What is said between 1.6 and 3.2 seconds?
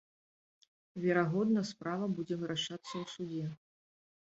справа будзе вырашацца ў